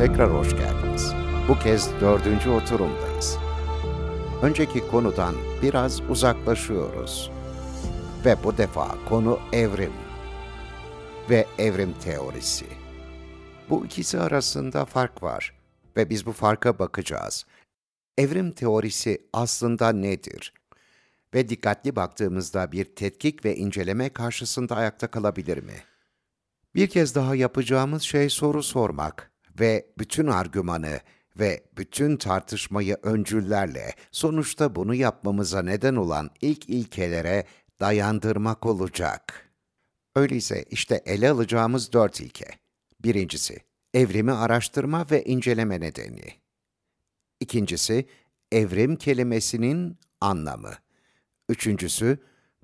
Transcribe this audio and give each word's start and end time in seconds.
tekrar 0.00 0.34
hoş 0.34 0.50
geldiniz. 0.50 1.12
Bu 1.48 1.58
kez 1.58 2.00
dördüncü 2.00 2.50
oturumdayız. 2.50 3.38
Önceki 4.42 4.88
konudan 4.88 5.34
biraz 5.62 6.00
uzaklaşıyoruz. 6.00 7.30
Ve 8.24 8.36
bu 8.44 8.58
defa 8.58 9.04
konu 9.08 9.40
evrim 9.52 9.92
ve 11.30 11.46
evrim 11.58 11.92
teorisi. 11.92 12.66
Bu 13.70 13.86
ikisi 13.86 14.20
arasında 14.20 14.84
fark 14.84 15.22
var 15.22 15.54
ve 15.96 16.10
biz 16.10 16.26
bu 16.26 16.32
farka 16.32 16.78
bakacağız. 16.78 17.46
Evrim 18.18 18.52
teorisi 18.52 19.22
aslında 19.32 19.92
nedir? 19.92 20.54
Ve 21.34 21.48
dikkatli 21.48 21.96
baktığımızda 21.96 22.72
bir 22.72 22.84
tetkik 22.84 23.44
ve 23.44 23.56
inceleme 23.56 24.08
karşısında 24.08 24.76
ayakta 24.76 25.06
kalabilir 25.06 25.62
mi? 25.62 25.76
Bir 26.74 26.86
kez 26.86 27.14
daha 27.14 27.34
yapacağımız 27.34 28.02
şey 28.02 28.30
soru 28.30 28.62
sormak 28.62 29.29
ve 29.60 29.86
bütün 29.98 30.26
argümanı 30.26 31.00
ve 31.38 31.64
bütün 31.76 32.16
tartışmayı 32.16 32.96
öncüllerle 33.02 33.94
sonuçta 34.10 34.74
bunu 34.74 34.94
yapmamıza 34.94 35.62
neden 35.62 35.96
olan 35.96 36.30
ilk 36.40 36.68
ilkelere 36.68 37.44
dayandırmak 37.80 38.66
olacak. 38.66 39.50
Öyleyse 40.16 40.64
işte 40.70 41.02
ele 41.06 41.30
alacağımız 41.30 41.92
dört 41.92 42.20
ilke. 42.20 42.46
Birincisi, 43.04 43.58
evrimi 43.94 44.32
araştırma 44.32 45.06
ve 45.10 45.24
inceleme 45.24 45.80
nedeni. 45.80 46.32
İkincisi, 47.40 48.06
evrim 48.52 48.96
kelimesinin 48.96 49.98
anlamı. 50.20 50.72
Üçüncüsü, 51.48 52.18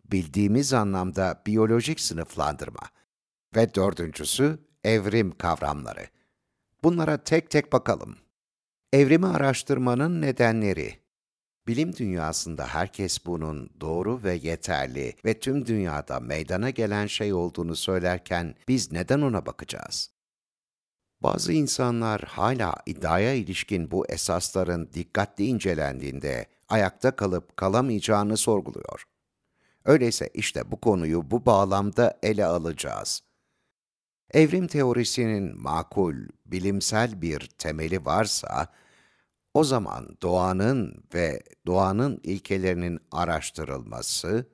bildiğimiz 0.04 0.72
anlamda 0.72 1.42
biyolojik 1.46 2.00
sınıflandırma. 2.00 2.82
Ve 3.56 3.74
dördüncüsü, 3.74 4.58
evrim 4.84 5.30
kavramları. 5.38 6.06
Bunlara 6.86 7.16
tek 7.16 7.50
tek 7.50 7.72
bakalım. 7.72 8.16
Evrimi 8.92 9.26
araştırmanın 9.26 10.22
nedenleri. 10.22 10.94
Bilim 11.66 11.96
dünyasında 11.96 12.66
herkes 12.66 13.26
bunun 13.26 13.70
doğru 13.80 14.22
ve 14.22 14.34
yeterli 14.34 15.14
ve 15.24 15.40
tüm 15.40 15.66
dünyada 15.66 16.20
meydana 16.20 16.70
gelen 16.70 17.06
şey 17.06 17.32
olduğunu 17.32 17.76
söylerken 17.76 18.54
biz 18.68 18.92
neden 18.92 19.20
ona 19.20 19.46
bakacağız? 19.46 20.10
Bazı 21.20 21.52
insanlar 21.52 22.20
hala 22.20 22.74
iddiaya 22.86 23.34
ilişkin 23.34 23.90
bu 23.90 24.06
esasların 24.06 24.90
dikkatli 24.94 25.46
incelendiğinde 25.46 26.46
ayakta 26.68 27.16
kalıp 27.16 27.56
kalamayacağını 27.56 28.36
sorguluyor. 28.36 29.04
Öyleyse 29.84 30.30
işte 30.34 30.70
bu 30.70 30.80
konuyu 30.80 31.30
bu 31.30 31.46
bağlamda 31.46 32.18
ele 32.22 32.46
alacağız. 32.46 33.25
Evrim 34.36 34.66
teorisinin 34.66 35.62
makul, 35.62 36.14
bilimsel 36.46 37.22
bir 37.22 37.40
temeli 37.58 38.04
varsa, 38.04 38.66
o 39.54 39.64
zaman 39.64 40.16
doğanın 40.22 41.04
ve 41.14 41.42
doğanın 41.66 42.20
ilkelerinin 42.22 42.98
araştırılması, 43.12 44.46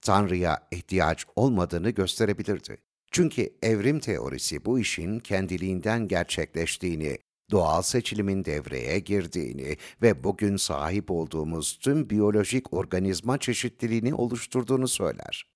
Tanrı'ya 0.00 0.68
ihtiyaç 0.70 1.24
olmadığını 1.36 1.90
gösterebilirdi. 1.90 2.76
Çünkü 3.12 3.50
evrim 3.62 4.00
teorisi 4.00 4.64
bu 4.64 4.78
işin 4.78 5.18
kendiliğinden 5.18 6.08
gerçekleştiğini, 6.08 7.18
doğal 7.50 7.82
seçilimin 7.82 8.44
devreye 8.44 8.98
girdiğini 8.98 9.76
ve 10.02 10.24
bugün 10.24 10.56
sahip 10.56 11.10
olduğumuz 11.10 11.78
tüm 11.78 12.10
biyolojik 12.10 12.72
organizma 12.72 13.38
çeşitliliğini 13.38 14.14
oluşturduğunu 14.14 14.88
söyler. 14.88 15.46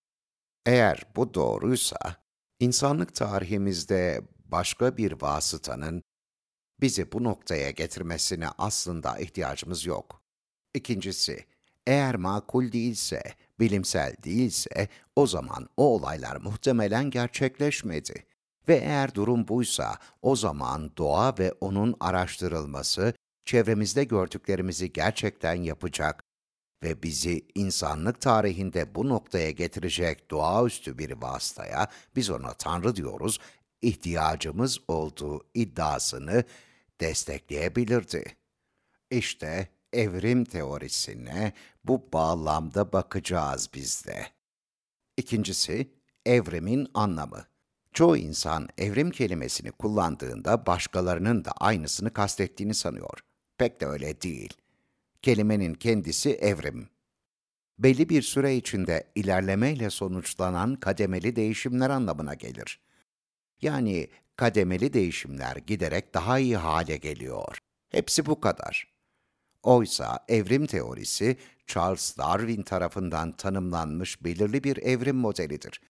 Eğer 0.66 1.02
bu 1.16 1.34
doğruysa, 1.34 2.27
insanlık 2.60 3.14
tarihimizde 3.14 4.22
başka 4.44 4.96
bir 4.96 5.22
vasıtanın 5.22 6.02
bizi 6.80 7.12
bu 7.12 7.24
noktaya 7.24 7.70
getirmesine 7.70 8.48
aslında 8.58 9.18
ihtiyacımız 9.18 9.86
yok. 9.86 10.22
İkincisi, 10.74 11.44
eğer 11.86 12.16
makul 12.16 12.72
değilse, 12.72 13.22
bilimsel 13.60 14.16
değilse, 14.24 14.88
o 15.16 15.26
zaman 15.26 15.68
o 15.76 15.94
olaylar 15.94 16.36
muhtemelen 16.36 17.10
gerçekleşmedi. 17.10 18.26
Ve 18.68 18.76
eğer 18.76 19.14
durum 19.14 19.48
buysa, 19.48 19.98
o 20.22 20.36
zaman 20.36 20.96
doğa 20.96 21.34
ve 21.38 21.52
onun 21.60 21.96
araştırılması, 22.00 23.14
çevremizde 23.44 24.04
gördüklerimizi 24.04 24.92
gerçekten 24.92 25.54
yapacak 25.54 26.24
ve 26.82 27.02
bizi 27.02 27.46
insanlık 27.54 28.20
tarihinde 28.20 28.94
bu 28.94 29.08
noktaya 29.08 29.50
getirecek 29.50 30.30
doğaüstü 30.30 30.98
bir 30.98 31.12
vasıtaya, 31.12 31.88
biz 32.16 32.30
ona 32.30 32.54
Tanrı 32.54 32.96
diyoruz, 32.96 33.38
ihtiyacımız 33.82 34.78
olduğu 34.88 35.46
iddiasını 35.54 36.44
destekleyebilirdi. 37.00 38.24
İşte 39.10 39.68
evrim 39.92 40.44
teorisine 40.44 41.52
bu 41.84 42.08
bağlamda 42.12 42.92
bakacağız 42.92 43.70
biz 43.74 44.06
de. 44.06 44.26
İkincisi, 45.16 45.90
evrimin 46.26 46.88
anlamı. 46.94 47.44
Çoğu 47.92 48.16
insan 48.16 48.68
evrim 48.78 49.10
kelimesini 49.10 49.70
kullandığında 49.70 50.66
başkalarının 50.66 51.44
da 51.44 51.50
aynısını 51.50 52.12
kastettiğini 52.12 52.74
sanıyor. 52.74 53.18
Pek 53.58 53.80
de 53.80 53.86
öyle 53.86 54.20
değil. 54.20 54.54
Kelimenin 55.22 55.74
kendisi 55.74 56.30
evrim. 56.30 56.88
Belli 57.78 58.08
bir 58.08 58.22
süre 58.22 58.56
içinde 58.56 59.12
ilerlemeyle 59.14 59.90
sonuçlanan 59.90 60.76
kademeli 60.76 61.36
değişimler 61.36 61.90
anlamına 61.90 62.34
gelir. 62.34 62.80
Yani 63.62 64.08
kademeli 64.36 64.92
değişimler 64.92 65.56
giderek 65.56 66.14
daha 66.14 66.38
iyi 66.38 66.56
hale 66.56 66.96
geliyor. 66.96 67.58
Hepsi 67.90 68.26
bu 68.26 68.40
kadar. 68.40 68.94
Oysa 69.62 70.24
evrim 70.28 70.66
teorisi 70.66 71.36
Charles 71.66 72.18
Darwin 72.18 72.62
tarafından 72.62 73.32
tanımlanmış 73.32 74.24
belirli 74.24 74.64
bir 74.64 74.76
evrim 74.76 75.16
modelidir. 75.16 75.80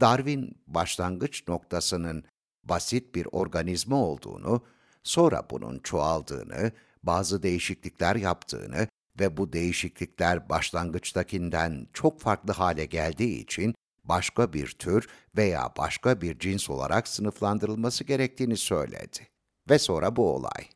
Darwin 0.00 0.62
başlangıç 0.66 1.48
noktasının 1.48 2.24
basit 2.64 3.14
bir 3.14 3.28
organizma 3.32 3.96
olduğunu, 3.96 4.62
sonra 5.02 5.46
bunun 5.50 5.78
çoğaldığını, 5.78 6.72
bazı 7.06 7.42
değişiklikler 7.42 8.16
yaptığını 8.16 8.88
ve 9.20 9.36
bu 9.36 9.52
değişiklikler 9.52 10.48
başlangıçtakinden 10.48 11.86
çok 11.92 12.20
farklı 12.20 12.52
hale 12.52 12.84
geldiği 12.86 13.42
için 13.42 13.74
başka 14.04 14.52
bir 14.52 14.70
tür 14.70 15.08
veya 15.36 15.70
başka 15.78 16.20
bir 16.20 16.38
cins 16.38 16.70
olarak 16.70 17.08
sınıflandırılması 17.08 18.04
gerektiğini 18.04 18.56
söyledi. 18.56 19.28
Ve 19.70 19.78
sonra 19.78 20.16
bu 20.16 20.34
olay. 20.34 20.68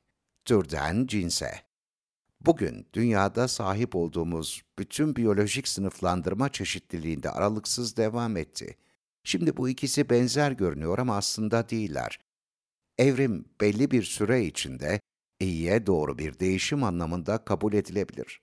Türden 0.44 1.06
cinse. 1.06 1.60
Bugün 2.40 2.86
dünyada 2.92 3.48
sahip 3.48 3.96
olduğumuz 3.96 4.62
bütün 4.78 5.16
biyolojik 5.16 5.68
sınıflandırma 5.68 6.52
çeşitliliğinde 6.52 7.30
aralıksız 7.30 7.96
devam 7.96 8.36
etti. 8.36 8.76
Şimdi 9.24 9.56
bu 9.56 9.68
ikisi 9.68 10.10
benzer 10.10 10.52
görünüyor 10.52 10.98
ama 10.98 11.16
aslında 11.16 11.68
değiller. 11.68 12.18
Evrim 12.98 13.44
belli 13.60 13.90
bir 13.90 14.02
süre 14.02 14.44
içinde 14.44 15.00
iyiye 15.40 15.86
doğru 15.86 16.18
bir 16.18 16.38
değişim 16.38 16.84
anlamında 16.84 17.44
kabul 17.44 17.72
edilebilir. 17.72 18.40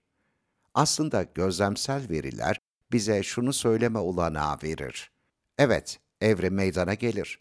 Aslında 0.74 1.24
gözlemsel 1.24 2.10
veriler 2.10 2.60
bize 2.92 3.24
şunu 3.24 3.54
söyleme 3.54 4.00
olanağı 4.00 4.58
verir. 4.64 5.12
Evet, 5.58 6.00
evrim 6.22 6.54
meydana 6.54 6.94
gelir. 6.94 7.40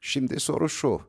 Şimdi 0.00 0.40
soru 0.40 0.68
şu, 0.68 1.00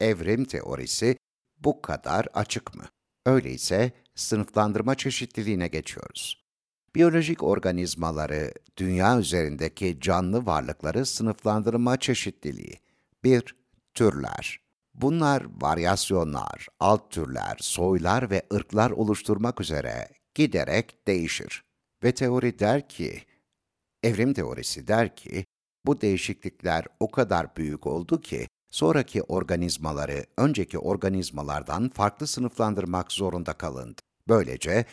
evrim 0.00 0.44
teorisi 0.44 1.16
bu 1.58 1.82
kadar 1.82 2.26
açık 2.34 2.74
mı? 2.74 2.84
Öyleyse 3.26 3.92
sınıflandırma 4.14 4.94
çeşitliliğine 4.94 5.68
geçiyoruz. 5.68 6.44
Biyolojik 6.94 7.42
organizmaları, 7.42 8.52
dünya 8.76 9.18
üzerindeki 9.18 9.98
canlı 10.00 10.46
varlıkları 10.46 11.06
sınıflandırma 11.06 11.96
çeşitliliği. 11.96 12.80
1. 13.24 13.56
Türler. 13.94 14.67
Bunlar 15.00 15.46
varyasyonlar, 15.60 16.68
alt 16.80 17.10
türler, 17.10 17.56
soylar 17.60 18.30
ve 18.30 18.42
ırklar 18.54 18.90
oluşturmak 18.90 19.60
üzere 19.60 20.08
giderek 20.34 21.06
değişir. 21.06 21.62
Ve 22.04 22.12
teori 22.12 22.58
der 22.58 22.88
ki, 22.88 23.22
evrim 24.02 24.34
teorisi 24.34 24.88
der 24.88 25.16
ki, 25.16 25.44
bu 25.86 26.00
değişiklikler 26.00 26.84
o 27.00 27.10
kadar 27.10 27.56
büyük 27.56 27.86
oldu 27.86 28.20
ki, 28.20 28.48
sonraki 28.70 29.22
organizmaları 29.22 30.26
önceki 30.36 30.78
organizmalardan 30.78 31.88
farklı 31.88 32.26
sınıflandırmak 32.26 33.12
zorunda 33.12 33.52
kalındı. 33.52 34.00
Böylece 34.28 34.84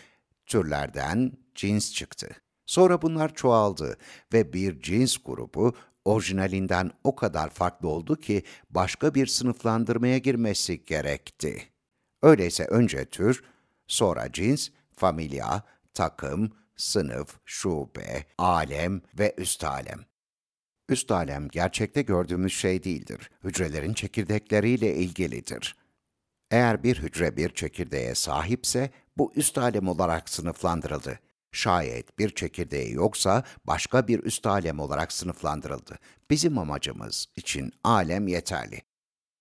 türlerden 0.46 1.32
cins 1.56 1.94
çıktı. 1.94 2.30
Sonra 2.66 3.02
bunlar 3.02 3.36
çoğaldı 3.36 3.98
ve 4.34 4.54
bir 4.54 4.82
cins 4.82 5.18
grubu 5.18 5.76
orijinalinden 6.06 6.92
o 7.04 7.16
kadar 7.16 7.50
farklı 7.50 7.88
oldu 7.88 8.16
ki 8.16 8.44
başka 8.70 9.16
bir 9.16 9.28
sınıflandırmaya 9.28 10.18
girmesi 10.18 10.86
gerekti. 10.86 11.64
Öyleyse 12.22 12.66
önce 12.66 13.06
tür, 13.06 13.44
sonra 13.88 14.32
cins, 14.32 14.70
familya, 14.96 15.64
takım, 15.94 16.52
sınıf, 16.76 17.40
şube, 17.46 18.26
alem 18.38 19.02
ve 19.20 19.36
üst 19.38 19.64
alem. 19.64 20.06
Üst 20.90 21.12
alem 21.12 21.48
gerçekte 21.48 22.02
gördüğümüz 22.02 22.54
şey 22.54 22.84
değildir. 22.84 23.32
Hücrelerin 23.44 23.94
çekirdekleriyle 23.94 24.96
ilgilidir. 24.96 25.76
Eğer 26.52 26.84
bir 26.84 27.02
hücre 27.02 27.38
bir 27.38 27.50
çekirdeğe 27.50 28.16
sahipse 28.16 28.90
bu 29.18 29.34
üst 29.36 29.58
alem 29.58 29.88
olarak 29.88 30.30
sınıflandırıldı. 30.30 31.20
Şayet 31.56 32.20
bir 32.20 32.30
çekirdeği 32.30 32.94
yoksa 32.94 33.44
başka 33.66 34.08
bir 34.08 34.24
üst 34.24 34.48
alem 34.48 34.80
olarak 34.80 35.12
sınıflandırıldı. 35.12 36.00
Bizim 36.30 36.58
amacımız 36.58 37.26
için 37.36 37.74
alem 37.84 38.28
yeterli. 38.28 38.82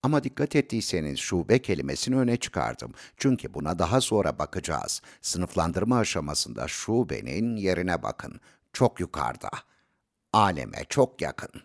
Ama 0.03 0.25
dikkat 0.25 0.57
ettiyseniz 0.57 1.19
şube 1.19 1.63
kelimesini 1.63 2.17
öne 2.17 2.37
çıkardım. 2.37 2.93
Çünkü 3.17 3.55
buna 3.55 3.79
daha 3.79 4.01
sonra 4.01 4.39
bakacağız. 4.39 5.03
Sınıflandırma 5.23 5.99
aşamasında 5.99 6.69
şubenin 6.69 7.57
yerine 7.57 8.03
bakın. 8.03 8.41
Çok 8.73 9.01
yukarıda. 9.01 9.51
Aleme 10.33 10.85
çok 10.89 11.23
yakın. 11.23 11.63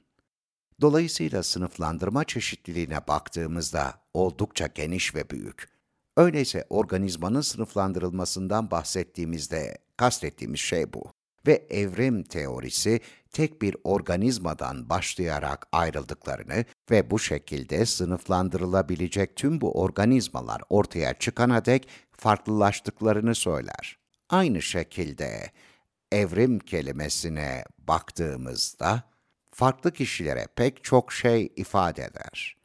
Dolayısıyla 0.81 1.43
sınıflandırma 1.43 2.23
çeşitliliğine 2.23 3.07
baktığımızda 3.07 3.93
oldukça 4.13 4.67
geniş 4.67 5.15
ve 5.15 5.29
büyük. 5.29 5.69
Öyleyse 6.17 6.65
organizmanın 6.69 7.41
sınıflandırılmasından 7.41 8.71
bahsettiğimizde 8.71 9.88
kastettiğimiz 9.99 10.59
şey 10.59 10.93
bu. 10.93 11.11
Ve 11.47 11.67
evrim 11.69 12.23
teorisi 12.23 12.99
tek 13.31 13.61
bir 13.61 13.75
organizmadan 13.83 14.89
başlayarak 14.89 15.67
ayrıldıklarını 15.71 16.65
ve 16.91 17.11
bu 17.11 17.19
şekilde 17.19 17.85
sınıflandırılabilecek 17.85 19.35
tüm 19.35 19.61
bu 19.61 19.81
organizmalar 19.81 20.61
ortaya 20.69 21.13
çıkana 21.13 21.65
dek 21.65 21.87
farklılaştıklarını 22.17 23.35
söyler. 23.35 23.97
Aynı 24.29 24.61
şekilde 24.61 25.51
evrim 26.11 26.59
kelimesine 26.59 27.63
baktığımızda 27.77 29.03
farklı 29.51 29.91
kişilere 29.91 30.47
pek 30.55 30.83
çok 30.83 31.13
şey 31.13 31.53
ifade 31.55 32.03
eder. 32.03 32.55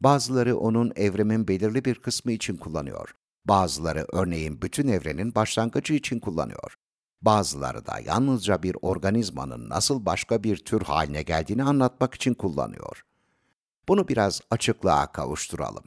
Bazıları 0.00 0.56
onun 0.56 0.92
evrimin 0.96 1.48
belirli 1.48 1.84
bir 1.84 1.94
kısmı 1.94 2.32
için 2.32 2.56
kullanıyor. 2.56 3.14
Bazıları 3.44 4.06
örneğin 4.12 4.62
bütün 4.62 4.88
evrenin 4.88 5.34
başlangıcı 5.34 5.94
için 5.94 6.20
kullanıyor. 6.20 6.74
Bazıları 7.22 7.86
da 7.86 7.98
yalnızca 7.98 8.62
bir 8.62 8.76
organizmanın 8.82 9.68
nasıl 9.68 10.06
başka 10.06 10.44
bir 10.44 10.56
tür 10.56 10.82
haline 10.82 11.22
geldiğini 11.22 11.62
anlatmak 11.62 12.14
için 12.14 12.34
kullanıyor. 12.34 13.04
Bunu 13.88 14.08
biraz 14.08 14.40
açıklığa 14.50 15.12
kavuşturalım. 15.12 15.84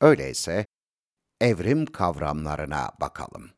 Öyleyse 0.00 0.66
evrim 1.40 1.86
kavramlarına 1.86 2.90
bakalım. 3.00 3.50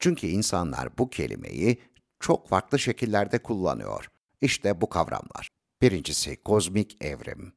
Çünkü 0.00 0.26
insanlar 0.26 0.98
bu 0.98 1.10
kelimeyi 1.10 1.82
çok 2.20 2.48
farklı 2.48 2.78
şekillerde 2.78 3.42
kullanıyor. 3.42 4.10
İşte 4.40 4.80
bu 4.80 4.88
kavramlar. 4.88 5.48
Birincisi 5.82 6.42
kozmik 6.42 7.04
evrim. 7.04 7.52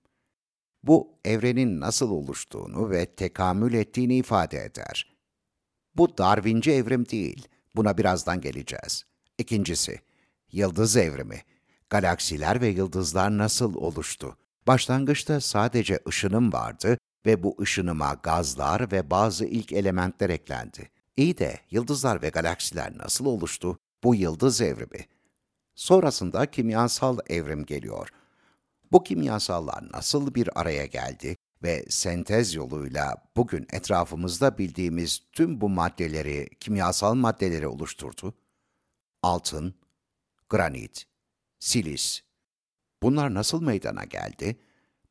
Bu 0.83 1.19
evrenin 1.25 1.79
nasıl 1.79 2.11
oluştuğunu 2.11 2.89
ve 2.89 3.05
tekamül 3.05 3.73
ettiğini 3.73 4.15
ifade 4.15 4.65
eder. 4.65 5.17
Bu 5.95 6.17
Darwinci 6.17 6.71
evrim 6.71 7.09
değil. 7.09 7.47
Buna 7.75 7.97
birazdan 7.97 8.41
geleceğiz. 8.41 9.03
İkincisi, 9.37 9.99
yıldız 10.51 10.97
evrimi. 10.97 11.41
Galaksiler 11.89 12.61
ve 12.61 12.67
yıldızlar 12.67 13.37
nasıl 13.37 13.75
oluştu? 13.75 14.37
Başlangıçta 14.67 15.41
sadece 15.41 15.99
ışınım 16.07 16.53
vardı 16.53 16.97
ve 17.25 17.43
bu 17.43 17.55
ışınıma 17.61 18.13
gazlar 18.23 18.91
ve 18.91 19.09
bazı 19.09 19.45
ilk 19.45 19.73
elementler 19.73 20.29
eklendi. 20.29 20.89
İyi 21.17 21.37
de 21.37 21.59
yıldızlar 21.71 22.21
ve 22.21 22.29
galaksiler 22.29 22.97
nasıl 22.97 23.25
oluştu? 23.25 23.79
Bu 24.03 24.15
yıldız 24.15 24.61
evrimi. 24.61 25.05
Sonrasında 25.75 26.45
kimyasal 26.45 27.17
evrim 27.29 27.65
geliyor. 27.65 28.09
Bu 28.91 29.03
kimyasallar 29.03 29.91
nasıl 29.91 30.35
bir 30.35 30.59
araya 30.61 30.85
geldi 30.85 31.37
ve 31.63 31.85
sentez 31.89 32.55
yoluyla 32.55 33.15
bugün 33.35 33.67
etrafımızda 33.71 34.57
bildiğimiz 34.57 35.21
tüm 35.31 35.61
bu 35.61 35.69
maddeleri, 35.69 36.49
kimyasal 36.59 37.15
maddeleri 37.15 37.67
oluşturdu? 37.67 38.33
Altın, 39.23 39.73
granit, 40.49 41.05
silis. 41.59 42.21
Bunlar 43.03 43.33
nasıl 43.33 43.61
meydana 43.61 44.03
geldi? 44.03 44.59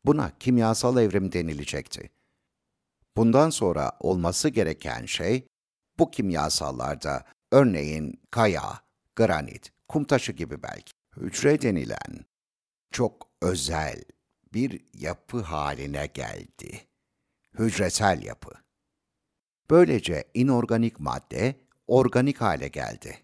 Buna 0.05 0.39
kimyasal 0.39 1.03
evrim 1.03 1.33
denilecekti. 1.33 2.11
Bundan 3.17 3.51
sonra 3.51 3.93
olması 4.01 4.49
gereken 4.49 5.07
şey, 5.07 5.47
bu 5.99 6.11
kimyasallarda 6.11 7.25
örneğin 7.53 8.21
kaya, 8.31 8.81
granit, 9.17 9.73
kum 9.89 10.05
taşı 10.05 10.33
gibi 10.33 10.63
belki, 10.63 10.93
hücre 11.17 11.63
denilen 11.63 12.27
çok 12.91 13.26
özel 13.43 14.03
bir 14.55 14.81
yapı 14.95 15.41
haline 15.41 16.07
geldi. 16.07 16.87
Hücresel 17.59 18.23
yapı. 18.23 18.51
Böylece 19.71 20.25
inorganik 20.35 21.01
madde 21.01 21.55
organik 21.87 22.41
hale 22.41 22.69
geldi. 22.69 23.19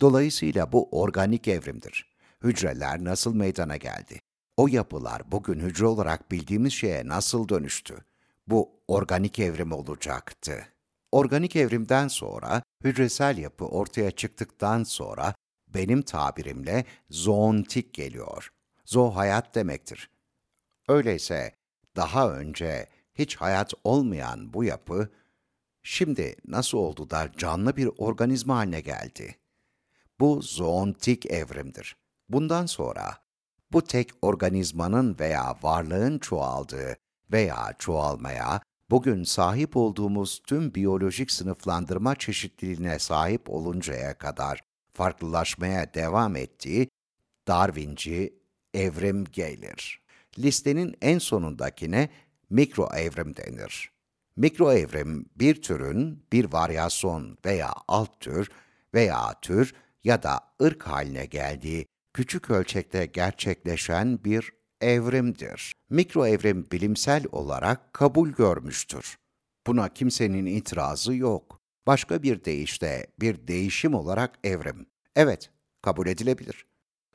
Dolayısıyla 0.00 0.72
bu 0.72 0.88
organik 1.00 1.48
evrimdir. 1.48 2.12
Hücreler 2.42 3.04
nasıl 3.04 3.34
meydana 3.34 3.76
geldi? 3.76 4.20
O 4.56 4.68
yapılar 4.68 5.32
bugün 5.32 5.60
hücre 5.60 5.86
olarak 5.86 6.30
bildiğimiz 6.30 6.72
şeye 6.72 7.08
nasıl 7.08 7.48
dönüştü? 7.48 8.04
Bu 8.46 8.70
organik 8.88 9.38
evrim 9.38 9.72
olacaktı. 9.72 10.68
Organik 11.12 11.56
evrimden 11.56 12.08
sonra 12.08 12.62
hücresel 12.84 13.38
yapı 13.38 13.64
ortaya 13.64 14.10
çıktıktan 14.10 14.82
sonra 14.84 15.34
benim 15.68 16.02
tabirimle 16.02 16.84
zoontik 17.10 17.94
geliyor. 17.94 18.52
Zo 18.84 19.10
hayat 19.10 19.54
demektir. 19.54 20.10
Öyleyse 20.88 21.52
daha 21.96 22.30
önce 22.30 22.86
hiç 23.14 23.36
hayat 23.36 23.74
olmayan 23.84 24.54
bu 24.54 24.64
yapı 24.64 25.10
şimdi 25.82 26.36
nasıl 26.44 26.78
oldu 26.78 27.10
da 27.10 27.32
canlı 27.36 27.76
bir 27.76 27.90
organizma 27.98 28.56
haline 28.56 28.80
geldi? 28.80 29.36
Bu 30.20 30.42
zoontik 30.42 31.26
evrimdir. 31.26 31.96
Bundan 32.28 32.66
sonra 32.66 33.18
bu 33.72 33.84
tek 33.84 34.10
organizmanın 34.22 35.16
veya 35.20 35.56
varlığın 35.62 36.18
çoğaldığı 36.18 36.96
veya 37.32 37.74
çoğalmaya 37.78 38.60
bugün 38.90 39.24
sahip 39.24 39.76
olduğumuz 39.76 40.42
tüm 40.46 40.74
biyolojik 40.74 41.30
sınıflandırma 41.30 42.14
çeşitliliğine 42.14 42.98
sahip 42.98 43.50
oluncaya 43.50 44.18
kadar 44.18 44.60
farklılaşmaya 44.92 45.94
devam 45.94 46.36
ettiği 46.36 46.88
Darwinci 47.48 48.41
evrim 48.74 49.24
gelir. 49.24 50.02
Listenin 50.38 50.94
en 51.02 51.18
sonundakine 51.18 52.08
mikro 52.50 52.88
evrim 52.96 53.36
denir. 53.36 53.92
Mikro 54.36 54.72
evrim 54.72 55.26
bir 55.36 55.62
türün 55.62 56.24
bir 56.32 56.52
varyasyon 56.52 57.38
veya 57.44 57.72
alt 57.88 58.20
tür 58.20 58.50
veya 58.94 59.40
tür 59.42 59.74
ya 60.04 60.22
da 60.22 60.40
ırk 60.62 60.82
haline 60.82 61.26
geldiği 61.26 61.86
küçük 62.14 62.50
ölçekte 62.50 63.06
gerçekleşen 63.06 64.24
bir 64.24 64.52
evrimdir. 64.80 65.72
Mikro 65.90 66.26
evrim 66.26 66.66
bilimsel 66.72 67.24
olarak 67.32 67.92
kabul 67.92 68.28
görmüştür. 68.28 69.16
Buna 69.66 69.88
kimsenin 69.88 70.46
itirazı 70.46 71.14
yok. 71.14 71.60
Başka 71.86 72.22
bir 72.22 72.44
deyişle 72.44 73.06
bir 73.20 73.48
değişim 73.48 73.94
olarak 73.94 74.38
evrim. 74.44 74.86
Evet, 75.16 75.50
kabul 75.82 76.06
edilebilir. 76.06 76.66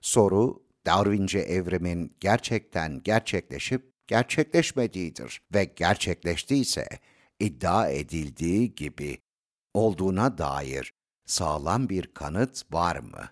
Soru, 0.01 0.63
Darwince 0.87 1.39
evrimin 1.39 2.15
gerçekten 2.19 3.03
gerçekleşip 3.03 3.93
gerçekleşmediğidir 4.07 5.41
ve 5.53 5.63
gerçekleştiyse 5.63 6.87
iddia 7.39 7.89
edildiği 7.89 8.75
gibi 8.75 9.17
olduğuna 9.73 10.37
dair 10.37 10.93
sağlam 11.25 11.89
bir 11.89 12.13
kanıt 12.13 12.73
var 12.73 12.95
mı? 12.95 13.29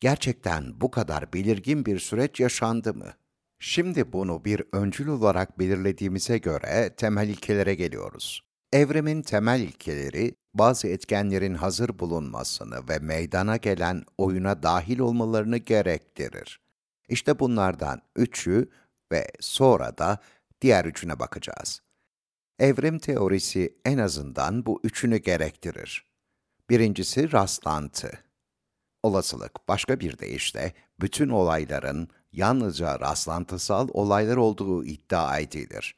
Gerçekten 0.00 0.80
bu 0.80 0.90
kadar 0.90 1.32
belirgin 1.32 1.86
bir 1.86 1.98
süreç 1.98 2.40
yaşandı 2.40 2.94
mı? 2.94 3.12
Şimdi 3.58 4.12
bunu 4.12 4.44
bir 4.44 4.62
öncül 4.72 5.08
olarak 5.08 5.58
belirlediğimize 5.58 6.38
göre 6.38 6.94
temel 6.96 7.28
ilkelere 7.28 7.74
geliyoruz. 7.74 8.42
Evrimin 8.72 9.22
temel 9.22 9.60
ilkeleri, 9.60 10.34
bazı 10.54 10.88
etkenlerin 10.88 11.54
hazır 11.54 11.98
bulunmasını 11.98 12.88
ve 12.88 12.98
meydana 12.98 13.56
gelen 13.56 14.04
oyuna 14.18 14.62
dahil 14.62 14.98
olmalarını 14.98 15.56
gerektirir. 15.56 16.63
İşte 17.08 17.38
bunlardan 17.38 18.02
üçü 18.16 18.70
ve 19.12 19.32
sonra 19.40 19.98
da 19.98 20.18
diğer 20.60 20.84
üçüne 20.84 21.18
bakacağız. 21.18 21.82
Evrim 22.58 22.98
teorisi 22.98 23.76
en 23.84 23.98
azından 23.98 24.66
bu 24.66 24.80
üçünü 24.84 25.16
gerektirir. 25.16 26.06
Birincisi 26.70 27.32
rastlantı. 27.32 28.10
Olasılık, 29.02 29.68
başka 29.68 30.00
bir 30.00 30.18
deyişle, 30.18 30.72
bütün 31.00 31.28
olayların 31.28 32.08
yalnızca 32.32 33.00
rastlantısal 33.00 33.88
olaylar 33.92 34.36
olduğu 34.36 34.84
iddia 34.84 35.38
edilir. 35.38 35.94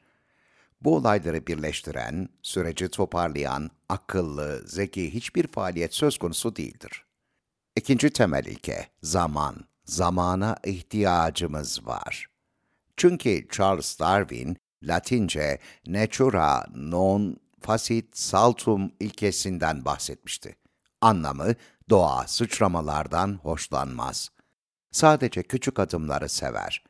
Bu 0.81 0.95
olayları 0.95 1.47
birleştiren, 1.47 2.29
süreci 2.41 2.89
toparlayan, 2.89 3.71
akıllı, 3.89 4.67
zeki 4.67 5.13
hiçbir 5.13 5.47
faaliyet 5.47 5.93
söz 5.93 6.17
konusu 6.17 6.55
değildir. 6.55 7.05
İkinci 7.75 8.09
temel 8.09 8.45
ilke, 8.45 8.87
zaman. 9.01 9.55
Zamana 9.87 10.55
ihtiyacımız 10.63 11.87
var. 11.87 12.27
Çünkü 12.97 13.47
Charles 13.51 13.99
Darwin, 13.99 14.57
Latince 14.83 15.59
natura 15.87 16.65
non 16.75 17.37
fasit 17.61 18.17
saltum 18.17 18.91
ilkesinden 18.99 19.85
bahsetmişti. 19.85 20.55
Anlamı 21.01 21.55
doğa 21.89 22.27
sıçramalardan 22.27 23.39
hoşlanmaz. 23.43 24.29
Sadece 24.91 25.43
küçük 25.43 25.79
adımları 25.79 26.29
sever. 26.29 26.83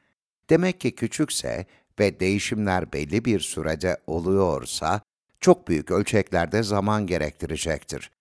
Demek 0.50 0.82
ki 0.82 0.96
küçükse 0.96 1.66
ve 2.00 2.20
değişimler 2.20 2.94
belli 2.94 3.25
bir 3.25 3.39
sürede 3.39 3.98
oluyorsa 4.08 5.01
çok 5.39 5.68
büyük 5.68 5.92
ölçeklerde 5.92 6.63
zaman 6.63 7.08
gerektirecektir. 7.08 8.12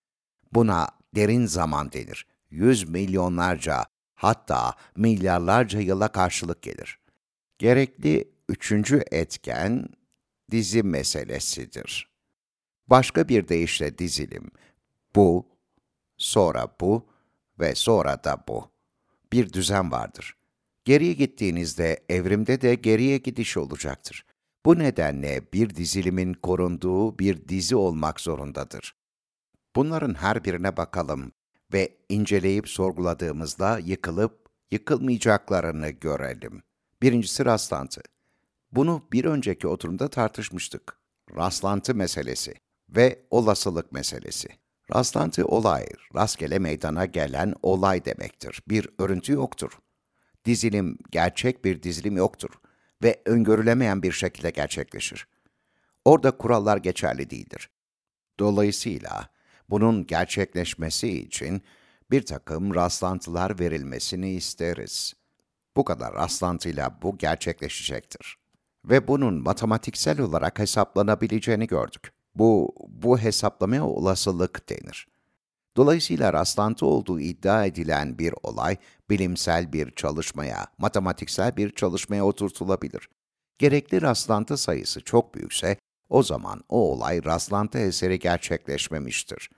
Buna 0.53 0.89
derin 1.15 1.45
zaman 1.45 1.91
denir. 1.91 2.27
Yüz 2.49 2.89
milyonlarca 2.89 3.85
hatta 4.17 4.73
milyarlarca 4.95 5.79
yıla 5.79 6.07
karşılık 6.07 6.61
gelir. 6.61 6.99
Gerekli 7.57 8.31
üçüncü 8.49 9.03
etken 9.11 9.89
dizi 10.51 10.83
meselesidir. 10.83 12.09
Başka 12.87 13.29
bir 13.29 13.47
deyişle 13.47 13.97
dizilim. 13.97 14.51
Bu, 15.15 15.47
sonra 16.17 16.67
bu 16.81 17.05
ve 17.59 17.75
sonra 17.75 18.23
da 18.23 18.43
bu. 18.47 18.71
Bir 19.33 19.53
düzen 19.53 19.91
vardır. 19.91 20.37
Geriye 20.85 21.13
gittiğinizde 21.13 22.03
evrimde 22.09 22.61
de 22.61 22.75
geriye 22.75 23.17
gidiş 23.17 23.57
olacaktır. 23.57 24.25
Bu 24.65 24.79
nedenle 24.79 25.41
bir 25.53 25.75
dizilimin 25.75 26.33
korunduğu 26.33 27.19
bir 27.19 27.47
dizi 27.47 27.75
olmak 27.75 28.19
zorundadır. 28.19 28.95
Bunların 29.75 30.13
her 30.13 30.43
birine 30.43 30.77
bakalım 30.77 31.31
ve 31.73 31.97
inceleyip 32.09 32.69
sorguladığımızda 32.69 33.79
yıkılıp 33.79 34.49
yıkılmayacaklarını 34.71 35.89
görelim. 35.89 36.63
Birincisi 37.01 37.45
rastlantı. 37.45 38.01
Bunu 38.71 39.07
bir 39.11 39.25
önceki 39.25 39.67
oturumda 39.67 40.07
tartışmıştık. 40.07 40.97
Rastlantı 41.35 41.95
meselesi 41.95 42.53
ve 42.89 43.25
olasılık 43.29 43.91
meselesi. 43.91 44.47
Rastlantı 44.95 45.45
olay, 45.45 45.85
rastgele 46.15 46.59
meydana 46.59 47.05
gelen 47.05 47.53
olay 47.61 48.05
demektir. 48.05 48.61
Bir 48.69 48.89
örüntü 48.99 49.33
yoktur. 49.33 49.71
Dizilim, 50.45 50.97
gerçek 51.11 51.65
bir 51.65 51.83
dizilim 51.83 52.17
yoktur 52.17 52.49
ve 53.03 53.21
öngörülemeyen 53.25 54.03
bir 54.03 54.11
şekilde 54.11 54.49
gerçekleşir. 54.49 55.27
Orada 56.05 56.31
kurallar 56.31 56.77
geçerli 56.77 57.29
değildir. 57.29 57.69
Dolayısıyla 58.39 59.29
bunun 59.69 60.07
gerçekleşmesi 60.07 61.19
için 61.19 61.61
bir 62.11 62.25
takım 62.25 62.75
rastlantılar 62.75 63.59
verilmesini 63.59 64.29
isteriz. 64.29 65.13
Bu 65.75 65.85
kadar 65.85 66.13
rastlantıyla 66.13 66.99
bu 67.01 67.17
gerçekleşecektir. 67.17 68.37
Ve 68.85 69.07
bunun 69.07 69.33
matematiksel 69.33 70.19
olarak 70.21 70.59
hesaplanabileceğini 70.59 71.67
gördük. 71.67 72.11
Bu, 72.35 72.75
bu 72.87 73.19
hesaplamaya 73.19 73.85
olasılık 73.85 74.69
denir. 74.69 75.07
Dolayısıyla 75.77 76.33
rastlantı 76.33 76.85
olduğu 76.85 77.19
iddia 77.19 77.65
edilen 77.65 78.17
bir 78.19 78.33
olay, 78.43 78.77
bilimsel 79.09 79.73
bir 79.73 79.91
çalışmaya, 79.91 80.67
matematiksel 80.77 81.57
bir 81.57 81.69
çalışmaya 81.69 82.25
oturtulabilir. 82.25 83.09
Gerekli 83.57 84.01
rastlantı 84.01 84.57
sayısı 84.57 85.01
çok 85.01 85.35
büyükse, 85.35 85.77
o 86.09 86.23
zaman 86.23 86.63
o 86.69 86.91
olay 86.91 87.25
rastlantı 87.25 87.77
eseri 87.77 88.19
gerçekleşmemiştir. 88.19 89.49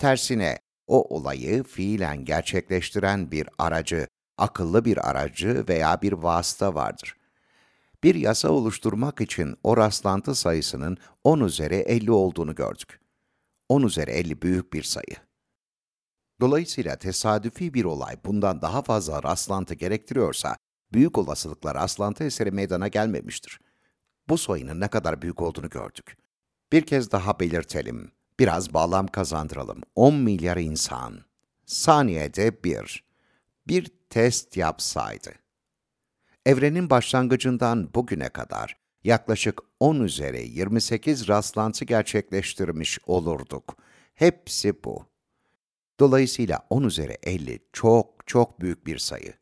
Tersine, 0.00 0.58
o 0.86 1.16
olayı 1.16 1.62
fiilen 1.62 2.24
gerçekleştiren 2.24 3.30
bir 3.30 3.48
aracı, 3.58 4.06
akıllı 4.38 4.84
bir 4.84 5.10
aracı 5.10 5.64
veya 5.68 6.02
bir 6.02 6.12
vasıta 6.12 6.74
vardır. 6.74 7.16
Bir 8.04 8.14
yasa 8.14 8.50
oluşturmak 8.50 9.20
için 9.20 9.56
o 9.62 9.76
rastlantı 9.76 10.34
sayısının 10.34 10.96
10 11.24 11.40
üzeri 11.40 11.74
50 11.74 12.10
olduğunu 12.10 12.54
gördük. 12.54 13.00
10 13.68 13.82
üzeri 13.82 14.10
50 14.10 14.42
büyük 14.42 14.72
bir 14.72 14.82
sayı. 14.82 15.16
Dolayısıyla 16.40 16.96
tesadüfi 16.96 17.74
bir 17.74 17.84
olay 17.84 18.16
bundan 18.24 18.62
daha 18.62 18.82
fazla 18.82 19.22
rastlantı 19.22 19.74
gerektiriyorsa, 19.74 20.56
büyük 20.92 21.18
olasılıkla 21.18 21.74
rastlantı 21.74 22.24
eseri 22.24 22.50
meydana 22.50 22.88
gelmemiştir. 22.88 23.60
Bu 24.28 24.38
sayının 24.38 24.80
ne 24.80 24.88
kadar 24.88 25.22
büyük 25.22 25.42
olduğunu 25.42 25.68
gördük. 25.68 26.16
Bir 26.72 26.86
kez 26.86 27.10
daha 27.10 27.40
belirtelim, 27.40 28.12
biraz 28.40 28.74
bağlam 28.74 29.06
kazandıralım. 29.06 29.82
10 29.94 30.14
milyar 30.14 30.56
insan, 30.56 31.20
saniyede 31.66 32.64
bir, 32.64 33.04
bir 33.68 33.90
test 34.10 34.56
yapsaydı, 34.56 35.30
evrenin 36.46 36.90
başlangıcından 36.90 37.94
bugüne 37.94 38.28
kadar 38.28 38.76
yaklaşık 39.04 39.60
10 39.80 40.00
üzeri 40.00 40.48
28 40.48 41.28
rastlantı 41.28 41.84
gerçekleştirmiş 41.84 42.98
olurduk. 43.06 43.76
Hepsi 44.14 44.84
bu. 44.84 45.06
Dolayısıyla 46.00 46.66
10 46.70 46.82
üzeri 46.82 47.18
50 47.22 47.58
çok 47.72 48.26
çok 48.26 48.60
büyük 48.60 48.86
bir 48.86 48.98
sayı. 48.98 49.34